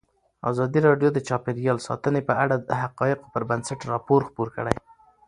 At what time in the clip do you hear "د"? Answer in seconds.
1.13-1.19, 2.69-2.71